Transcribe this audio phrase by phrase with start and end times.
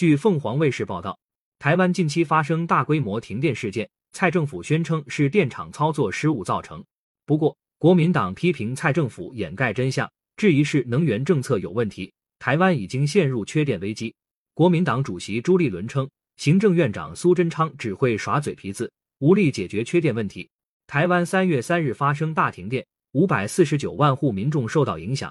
[0.00, 1.18] 据凤凰卫视报道，
[1.58, 6.82] 台湾近期发生大规模停电事件，蔡政府宣称是电厂操作失误造成。
[7.26, 12.10] 不过，国民党批评蔡政府掩盖真相，质疑是能源政策有问题。
[12.38, 14.14] 台湾已经陷入缺电危机。
[14.54, 16.08] 国民党主席朱立伦称，
[16.38, 20.48] 行政院长苏贞昌只会耍嘴皮子，无力解决缺电问题。
[20.86, 22.82] 台湾三月三日发生大停电，
[23.12, 25.30] 五百四十九万户民众受到影响，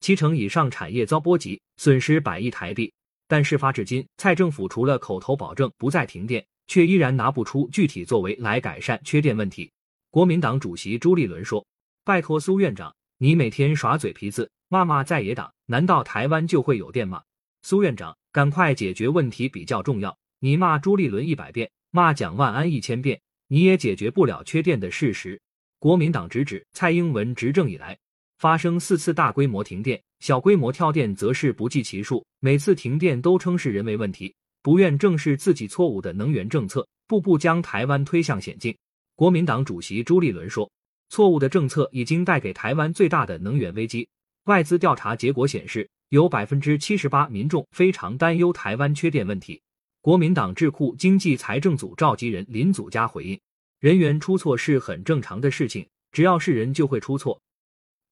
[0.00, 2.90] 七成以上产业遭波及，损失百亿台币。
[3.28, 9.70] 但事发至今，蔡政府除了口头保证不再停电，却依然拿不出具体作为来改善缺电问题。
[10.10, 11.64] 国民党主席朱立伦说
[12.04, 17.22] ：“拜托苏院长，你每天耍嘴皮子，骂骂在野党，难道台湾就会有电吗？
[17.62, 20.18] 苏院长，赶快解决问题比较重要。
[20.40, 25.40] 你骂朱立伦一百遍，骂蒋万安一千遍。”你也解决不了缺电的事实。
[25.78, 27.98] 国民党直指蔡英文执政以来
[28.36, 32.24] 发生四次大规模停电，小规模跳电则是不计其数。
[32.40, 38.76] 每次停电都称是人为问题，不愿正视自己错误的能源政策，步步将台湾推向险境。
[39.16, 40.70] 国民党主席朱立伦说
[41.10, 44.08] ：“错误的政策已经带给台湾最大的能源危机。”
[44.46, 49.60] 外资调查结果显示，有百分之七十八民众非常担忧台湾缺电问题。
[50.00, 53.38] 国民党智库经济财政组召集人林祖嘉回应
[53.80, 57.40] ：“人员出错是很正常的事情，只要是人就会出错，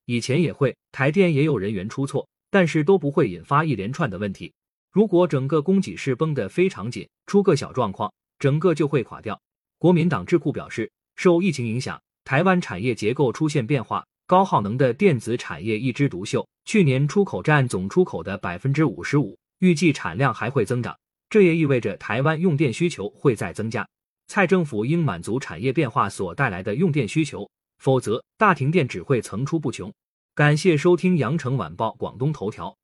[0.06, 4.52] 以前也会，台电也有人员出错，但是都不会引发一连串的问题。
[4.92, 9.38] 如果整个供给是绷得非常紧，出个小状况，整个就会垮掉。”
[9.78, 20.96] 国民党智库表示，受疫情影响，台湾产业结构出现变化，高耗能的电子产业一枝独秀，去年出口占总出口的百分之五十五，预计产量还会增长。
[21.28, 23.86] 这也意味着台湾用电需求会再增加，
[24.28, 29.92] 蔡政府应满足产业变化所带来的用电需求，否则大停电只会层出不穷。
[30.34, 32.76] 感谢收听羊城晚报广东头条，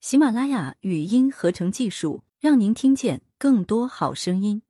[0.00, 4.62] 喜马拉雅语音合成技术，让您听见更多好声音。